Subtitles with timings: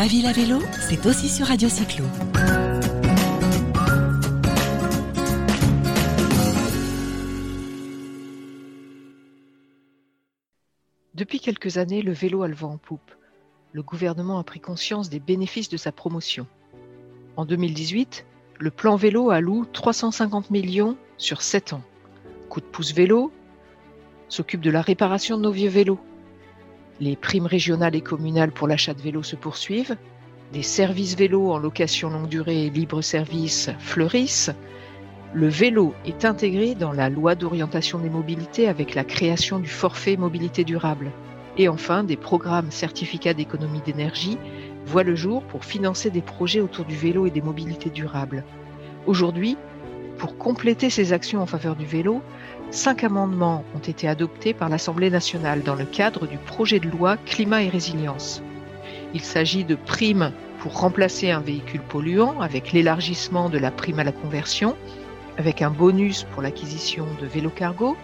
[0.00, 2.06] Ma ville à vélo, c'est aussi sur Radio Cyclo.
[11.12, 13.10] Depuis quelques années, le vélo a le vent en poupe.
[13.74, 16.46] Le gouvernement a pris conscience des bénéfices de sa promotion.
[17.36, 18.24] En 2018,
[18.58, 21.82] le plan vélo alloue 350 millions sur 7 ans.
[22.48, 23.30] Coup de pouce vélo
[24.30, 26.00] s'occupe de la réparation de nos vieux vélos.
[27.00, 29.96] Les primes régionales et communales pour l'achat de vélos se poursuivent.
[30.52, 34.50] Des services vélos en location longue durée et libre service fleurissent.
[35.32, 40.18] Le vélo est intégré dans la loi d'orientation des mobilités avec la création du forfait
[40.18, 41.10] mobilité durable.
[41.56, 44.36] Et enfin, des programmes certificats d'économie d'énergie
[44.84, 48.44] voient le jour pour financer des projets autour du vélo et des mobilités durables.
[49.06, 49.56] Aujourd'hui,
[50.18, 52.20] pour compléter ces actions en faveur du vélo,
[52.70, 57.16] cinq amendements ont été adoptés par l'Assemblée nationale dans le cadre du projet de loi
[57.16, 58.42] Climat et résilience.
[59.12, 64.04] Il s'agit de primes pour remplacer un véhicule polluant avec l'élargissement de la prime à
[64.04, 64.76] la conversion,
[65.36, 67.96] avec un bonus pour l'acquisition de vélos cargo.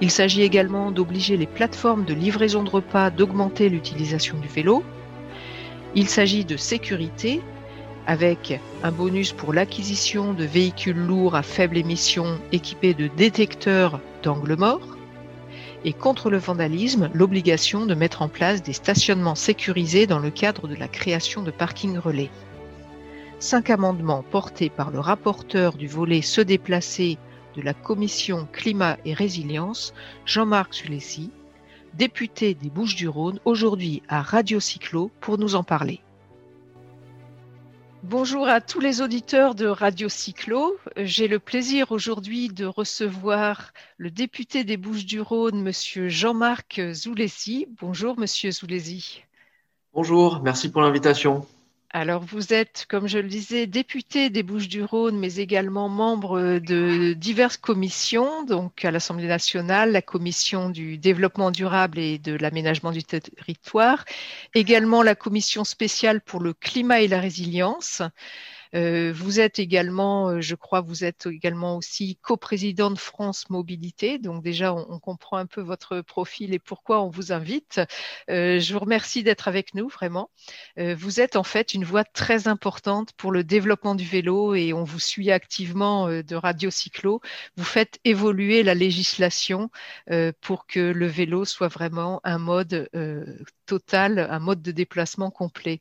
[0.00, 4.82] Il s'agit également d'obliger les plateformes de livraison de repas d'augmenter l'utilisation du vélo.
[5.94, 7.42] Il s'agit de sécurité
[8.10, 14.56] avec un bonus pour l'acquisition de véhicules lourds à faible émission équipés de détecteurs d'angle
[14.56, 14.96] mort
[15.84, 20.66] et contre le vandalisme, l'obligation de mettre en place des stationnements sécurisés dans le cadre
[20.66, 22.30] de la création de parkings relais.
[23.38, 27.16] Cinq amendements portés par le rapporteur du volet Se déplacer
[27.54, 29.94] de la commission Climat et Résilience,
[30.26, 31.30] Jean-Marc Sulessi,
[31.94, 36.00] député des Bouches-du-Rhône, aujourd'hui à Radio Cyclo pour nous en parler.
[38.02, 40.78] Bonjour à tous les auditeurs de Radio Cyclo.
[40.96, 47.66] J'ai le plaisir aujourd'hui de recevoir le député des Bouches-du-Rhône, monsieur Jean-Marc Zoulesi.
[47.78, 49.22] Bonjour, monsieur Zoulesi.
[49.92, 51.46] Bonjour, merci pour l'invitation.
[51.92, 57.56] Alors, vous êtes, comme je le disais, député des Bouches-du-Rhône, mais également membre de diverses
[57.56, 64.04] commissions, donc à l'Assemblée nationale, la commission du développement durable et de l'aménagement du territoire,
[64.54, 68.02] également la commission spéciale pour le climat et la résilience.
[68.74, 74.18] Euh, vous êtes également, euh, je crois, vous êtes également aussi coprésident de France Mobilité.
[74.18, 77.80] Donc déjà, on, comprend un peu votre profil et pourquoi on vous invite.
[78.28, 80.30] Euh, je vous remercie d'être avec nous, vraiment.
[80.76, 84.84] vous êtes en fait une voix très importante pour le développement du vélo et on
[84.84, 87.20] vous suit activement de Radio Cyclo.
[87.56, 89.70] Vous faites évoluer la législation
[90.40, 92.88] pour que le vélo soit vraiment un mode
[93.66, 95.80] total, un mode de déplacement complet.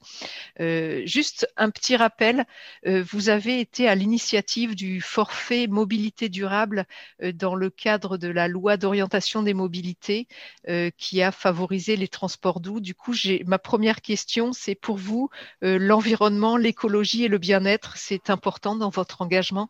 [0.58, 2.46] juste un petit rappel,
[2.86, 6.86] vous avez été à l'initiative du forfait mobilité durable
[7.22, 10.28] euh, dans le cadre de la loi d'orientation des mobilités
[10.68, 12.80] euh, qui a favorisé les transports doux.
[12.80, 13.14] Du coup,
[13.46, 15.30] ma première question, c'est pour vous,
[15.62, 19.70] l'environnement, l'écologie et le bien-être, c'est important dans votre engagement?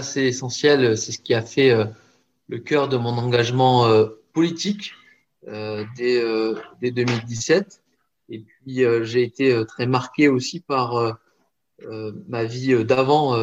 [0.00, 1.72] C'est essentiel, c'est ce qui a fait
[2.48, 3.88] le cœur de mon engagement
[4.32, 4.92] politique
[5.46, 7.83] dès 2017.
[8.34, 13.36] Et puis, euh, j'ai été euh, très marqué aussi par euh, ma vie d'avant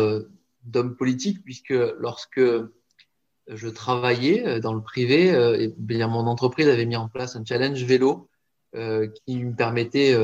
[0.64, 2.42] d'homme politique, puisque lorsque
[3.48, 8.30] je travaillais dans le privé, bien mon entreprise avait mis en place un challenge vélo
[8.74, 10.16] qui me permettait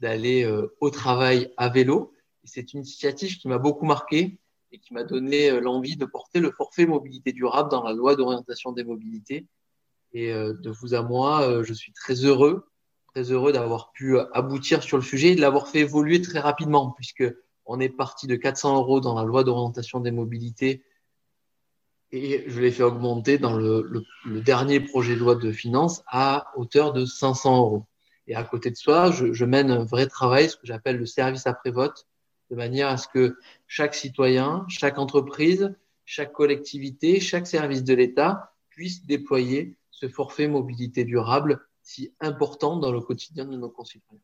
[0.00, 0.44] d'aller
[0.80, 2.12] au travail à vélo.
[2.42, 4.36] C'est une initiative qui m'a beaucoup marqué
[4.72, 8.72] et qui m'a donné l'envie de porter le forfait mobilité durable dans la loi d'orientation
[8.72, 9.46] des mobilités.
[10.12, 12.66] Et de vous à moi, je suis très heureux
[13.14, 16.90] très heureux d'avoir pu aboutir sur le sujet et de l'avoir fait évoluer très rapidement,
[16.90, 17.24] puisque
[17.64, 20.82] on est parti de 400 euros dans la loi d'orientation des mobilités
[22.10, 26.92] et je l'ai fait augmenter dans le, dernier projet de loi de finances à hauteur
[26.92, 27.86] de 500 euros.
[28.26, 31.06] Et à côté de ça, je, je mène un vrai travail, ce que j'appelle le
[31.06, 32.06] service après-vote,
[32.50, 33.36] de manière à ce que
[33.66, 41.04] chaque citoyen, chaque entreprise, chaque collectivité, chaque service de l'État puisse déployer ce forfait mobilité
[41.04, 44.20] durable si important dans le quotidien de nos concitoyens.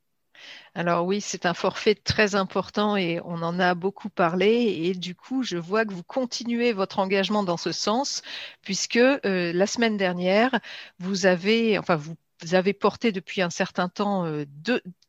[0.74, 5.14] Alors oui, c'est un forfait très important et on en a beaucoup parlé et du
[5.14, 8.22] coup, je vois que vous continuez votre engagement dans ce sens
[8.62, 10.58] puisque euh, la semaine dernière,
[10.98, 12.16] vous avez, enfin vous
[12.52, 14.44] avez porté depuis un certain temps euh,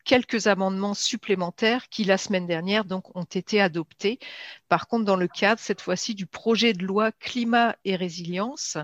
[0.04, 4.20] quelques amendements supplémentaires qui, la semaine dernière, donc, ont été adoptés.
[4.68, 8.78] Par contre, dans le cadre, cette fois-ci, du projet de loi climat et résilience,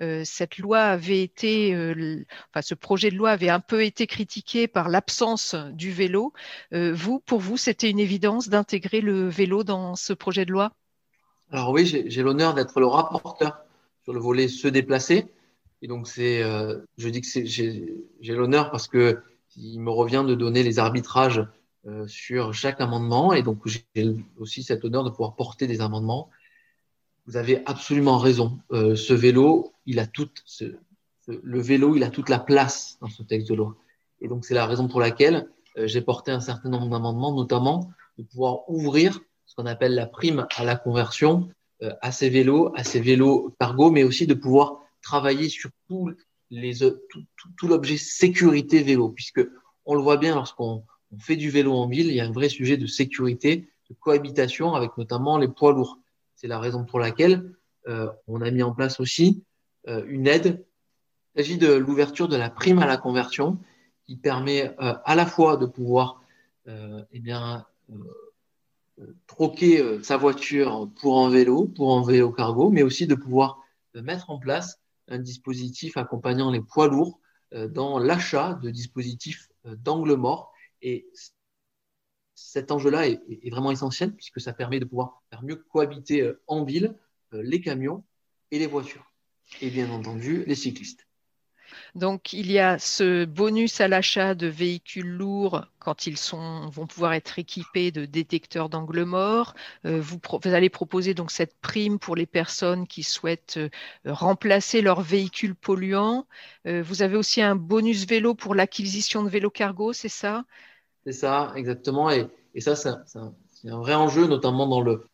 [0.00, 4.06] euh, cette loi avait été, euh, enfin, ce projet de loi avait un peu été
[4.06, 6.32] critiqué par l'absence du vélo.
[6.72, 10.72] Euh, vous, pour vous, c'était une évidence d'intégrer le vélo dans ce projet de loi?
[11.52, 13.60] Alors oui, j'ai l'honneur d'être le rapporteur
[14.02, 15.26] sur le volet se déplacer.
[15.82, 16.42] Et donc, c'est,
[16.96, 19.22] je dis que j'ai l'honneur parce que
[19.56, 21.46] il me revient de donner les arbitrages
[22.06, 23.32] sur chaque amendement.
[23.32, 23.84] Et donc, j'ai
[24.38, 26.30] aussi cet honneur de pouvoir porter des amendements.
[27.26, 28.58] Vous avez absolument raison.
[28.70, 30.44] ce vélo, il a toute,
[31.28, 33.76] le vélo, il a toute la place dans ce texte de loi.
[34.20, 35.46] Et donc, c'est la raison pour laquelle
[35.76, 40.46] j'ai porté un certain nombre d'amendements, notamment de pouvoir ouvrir ce qu'on appelle la prime
[40.56, 41.48] à la conversion
[41.82, 46.10] euh, à ces vélos, à ces vélos cargo, mais aussi de pouvoir travailler sur tout,
[46.50, 49.40] les, tout, l'objet sécurité vélo, puisque
[49.84, 52.32] on le voit bien lorsqu'on on fait du vélo en ville, il y a un
[52.32, 55.98] vrai sujet de sécurité, de cohabitation avec notamment les poids lourds.
[56.34, 57.52] C'est la raison pour laquelle
[57.86, 59.44] euh, on a mis en place aussi
[59.86, 60.64] euh, une aide.
[61.34, 63.58] Il s'agit de l'ouverture de la prime à la conversion
[64.04, 66.22] qui permet euh, à la fois de pouvoir
[66.66, 67.64] euh, eh bien,
[69.26, 73.62] troquer euh, sa voiture pour un vélo, pour un vélo cargo, mais aussi de pouvoir
[73.94, 77.20] euh, mettre en place un dispositif accompagnant les poids lourds
[77.54, 80.52] euh, dans l'achat de dispositifs d'angle mort.
[80.82, 81.08] Et
[82.34, 86.94] cet enjeu-là est, vraiment essentiel puisque ça permet de pouvoir faire mieux cohabiter en ville
[87.32, 88.04] les camions
[88.50, 89.10] et les voitures.
[89.60, 91.06] Et bien entendu, les cyclistes.
[91.94, 96.16] Donc, il y a ce bonus à l'achat de véhicules lourds quand ils
[96.72, 99.54] vont pouvoir être équipés de détecteurs d'angle mort.
[99.84, 103.68] Euh, vous, allez proposer donc cette prime pour les personnes qui souhaitent euh,
[104.04, 106.26] remplacer leurs véhicules polluants.
[106.66, 110.44] Euh, vous avez aussi un bonus vélo pour l'acquisition de vélos cargo, c'est ça?
[111.04, 112.10] C'est ça, exactement.
[112.10, 112.28] Et,
[112.60, 113.32] ça, c'est un,
[113.78, 115.04] vrai enjeu, notamment dans le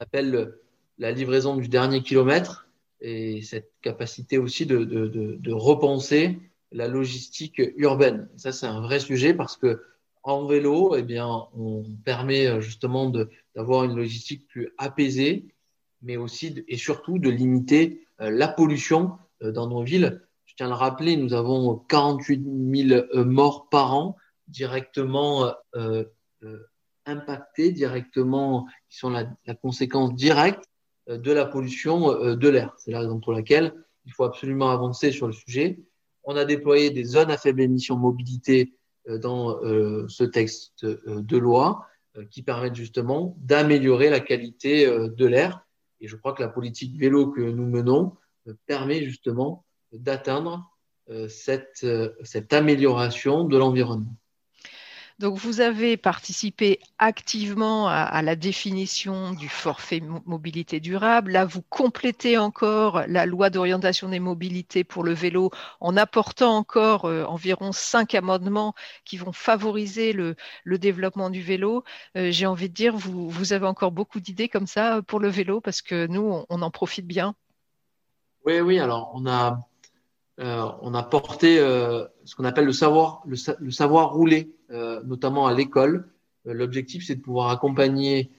[0.00, 0.52] appelle
[0.98, 2.67] la livraison du dernier kilomètre
[3.00, 6.38] et cette capacité aussi de, repenser
[6.72, 8.28] la logistique urbaine.
[8.36, 9.82] Ça, c'est un vrai sujet parce que
[10.22, 13.10] en vélo, eh bien, on permet justement
[13.54, 15.46] d'avoir une logistique plus apaisée,
[16.02, 19.12] mais aussi et surtout de limiter euh, la pollution
[19.42, 20.22] euh, dans nos villes.
[20.44, 22.44] Je tiens à le rappeler, nous avons 48
[22.88, 24.16] 000 euh, morts par an
[24.48, 26.04] directement euh,
[27.08, 29.24] impactés, directement, qui sont la,
[29.62, 30.68] conséquence directe euh,
[31.16, 32.74] de la pollution euh, de l'air.
[32.78, 33.72] C'est la raison pour laquelle
[34.06, 35.80] il faut absolument avancer sur le sujet.
[36.24, 38.74] On a déployé des zones à faible émission mobilité
[39.08, 39.58] euh, dans
[40.08, 41.86] ce texte de loi
[42.30, 45.64] qui permettent justement d'améliorer la qualité de l'air.
[46.00, 48.16] Et je crois que la politique vélo que nous menons
[48.66, 50.68] permet justement d'atteindre
[51.28, 54.16] cette amélioration de l'environnement.
[55.18, 61.32] Donc, vous avez participé activement à, la définition du forfait mobilité durable.
[61.32, 65.50] Là, vous complétez encore la loi d'orientation des mobilités pour le vélo
[65.80, 68.74] en apportant encore euh, environ cinq amendements
[69.04, 70.36] qui vont favoriser le,
[70.66, 71.82] développement du vélo.
[72.16, 75.28] Euh, j'ai envie de dire, vous, vous avez encore beaucoup d'idées comme ça pour le
[75.28, 77.34] vélo parce que nous, on, en profite bien.
[78.46, 78.78] Oui, oui.
[78.78, 79.66] Alors, on a,
[80.38, 85.54] euh, on a porté ce qu'on appelle le savoir, le savoir rouler euh, notamment à
[85.54, 86.08] l'école.
[86.46, 88.30] Euh, l'objectif, c'est de pouvoir accompagner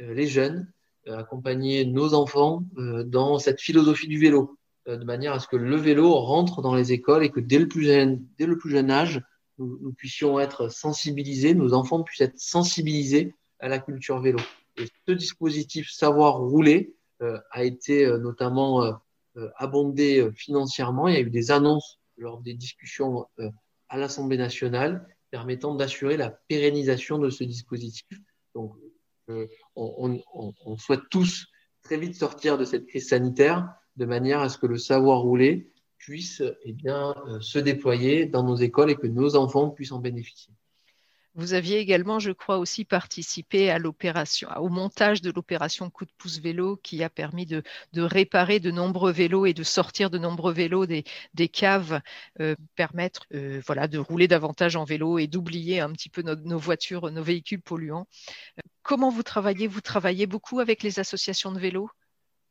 [0.00, 0.70] euh, les jeunes,
[1.06, 6.14] accompagner nos enfants dans cette philosophie du vélo, de manière à ce que le vélo
[6.14, 9.20] rentre dans les écoles et que dès le plus jeune, dès le plus jeune âge,
[9.58, 14.38] nous, puissions être sensibilisés, nos enfants puissent être sensibilisés à la culture vélo.
[14.78, 18.98] Et ce dispositif savoir rouler a été notamment
[19.56, 21.06] abondé financièrement.
[21.06, 23.26] Il y a eu des annonces lors des discussions
[23.90, 28.06] à l'Assemblée nationale permettant d'assurer la pérennisation de ce dispositif.
[28.54, 28.72] Donc,
[29.30, 31.46] euh, on, souhaite tous
[31.82, 35.72] très vite sortir de cette crise sanitaire de manière à ce que le savoir rouler
[35.98, 39.98] puisse eh bien, euh, se déployer dans nos écoles et que nos enfants puissent en
[39.98, 40.54] bénéficier.
[41.36, 46.12] Vous aviez également, je crois, aussi participé à l'opération, au montage de l'opération coup de
[46.16, 47.62] pouce vélo qui a permis de,
[47.96, 51.04] réparer de nombreux vélos et de sortir de nombreux vélos des,
[51.48, 52.00] caves,
[52.40, 56.58] euh, permettre euh, voilà, de rouler davantage en vélo et d'oublier un petit peu nos,
[56.58, 58.06] voitures, nos véhicules polluants.
[58.82, 59.66] Comment vous travaillez?
[59.66, 61.90] Vous travaillez beaucoup avec les associations de vélos?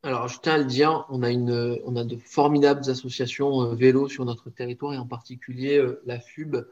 [0.06, 3.76] Alors, je tiens à le dire, on a, une, on a de formidables associations euh,
[3.76, 6.64] vélos sur notre territoire et en particulier la FUB, euh,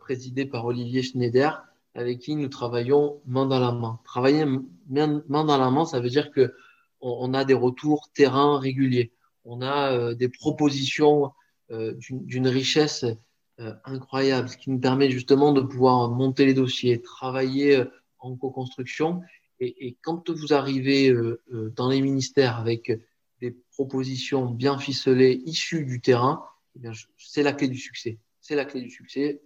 [0.00, 1.62] présidé par Olivier Schneider,
[1.94, 4.00] avec qui nous travaillons main dans la main.
[4.04, 4.44] Travailler
[4.88, 6.52] main dans la main, ça veut dire que
[7.00, 9.12] on, a des retours terrain réguliers.
[9.44, 11.30] On a euh, des propositions
[11.70, 13.04] euh, d'une richesse
[13.84, 17.82] incroyable, ce qui nous permet justement de pouvoir monter les dossiers, travailler
[18.20, 19.22] en co-construction.
[19.58, 21.12] Et, et, quand vous arrivez
[21.50, 22.92] dans les ministères avec
[23.40, 26.44] des propositions bien ficelées issues du terrain,
[26.76, 28.18] eh c'est la clé du succès.
[28.40, 29.42] C'est la clé du succès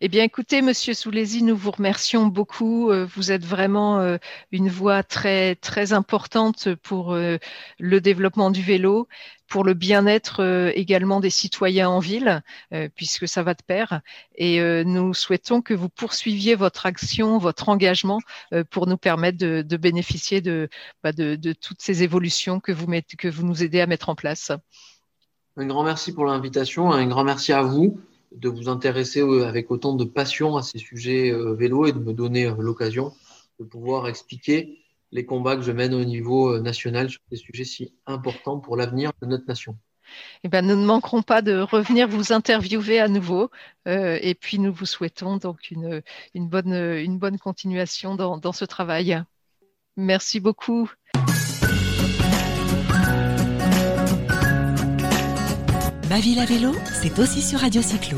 [0.00, 2.92] Eh bien, écoutez, Monsieur Soulézy, nous vous remercions beaucoup.
[2.92, 4.16] Euh, vous êtes vraiment euh,
[4.52, 5.56] une voix très
[5.92, 7.38] importante pour euh,
[7.80, 9.08] le développement du vélo,
[9.48, 12.42] pour le bien-être également des citoyens en ville,
[12.94, 14.02] puisque ça va de pair.
[14.36, 18.20] Et nous souhaitons que vous poursuiviez votre action, votre engagement,
[18.68, 20.42] pour nous permettre de, bénéficier
[21.02, 24.52] bah, de, toutes ces évolutions que vous que vous nous aidez à mettre en place.
[25.56, 27.98] Un grand merci pour l'invitation, un grand merci à vous
[28.32, 31.98] de vous intéresser euh, avec autant de passion à ces sujets euh, vélo et de
[31.98, 33.12] me donner euh, l'occasion
[33.58, 34.78] de pouvoir expliquer
[35.10, 39.10] les combats que je mène au niveau national sur ces sujets si importants pour l'avenir
[39.22, 39.76] de notre nation.
[40.44, 43.50] Eh ben, nous ne manquerons pas de revenir vous interviewer à nouveau.
[43.86, 46.02] et puis, nous vous souhaitons donc une,
[46.34, 49.22] bonne, une bonne continuation dans ce travail.
[49.96, 50.90] Merci beaucoup.
[56.08, 56.72] Ma ville à vélo,
[57.02, 58.16] c'est aussi sur Radio Cyclo.